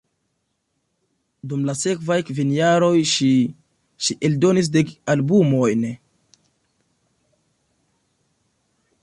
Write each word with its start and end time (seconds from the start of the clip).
Dum 1.51 1.67
la 1.69 1.75
sekvaj 1.81 2.17
kvin 2.29 2.53
jaroj 2.55 2.89
ŝi 3.11 3.29
ŝi 4.07 4.17
eldonis 4.29 4.71
dek 4.79 4.95
albumojn. 5.15 5.85